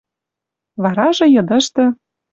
Варажы 0.83 1.25
йыдышты 1.29 1.83